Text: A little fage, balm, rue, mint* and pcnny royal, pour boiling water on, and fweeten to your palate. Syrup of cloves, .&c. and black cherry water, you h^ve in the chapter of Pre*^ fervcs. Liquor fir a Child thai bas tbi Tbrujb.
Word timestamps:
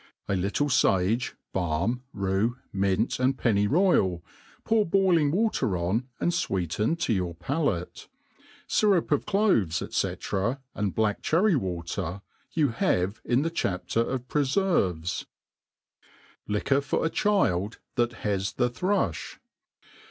A 0.27 0.35
little 0.35 0.67
fage, 0.67 1.35
balm, 1.53 2.01
rue, 2.11 2.57
mint* 2.73 3.19
and 3.19 3.37
pcnny 3.37 3.69
royal, 3.69 4.25
pour 4.63 4.83
boiling 4.83 5.29
water 5.29 5.77
on, 5.77 6.07
and 6.19 6.31
fweeten 6.31 6.97
to 7.01 7.13
your 7.13 7.35
palate. 7.35 8.07
Syrup 8.65 9.11
of 9.11 9.27
cloves, 9.27 9.79
.&c. 10.03 10.15
and 10.73 10.95
black 10.95 11.21
cherry 11.21 11.55
water, 11.55 12.23
you 12.51 12.69
h^ve 12.69 13.19
in 13.23 13.43
the 13.43 13.51
chapter 13.51 13.99
of 13.99 14.27
Pre*^ 14.27 14.41
fervcs. 14.45 15.25
Liquor 16.47 16.81
fir 16.81 17.05
a 17.05 17.09
Child 17.11 17.73
thai 17.95 18.07
bas 18.07 18.53
tbi 18.53 18.69
Tbrujb. 18.71 19.37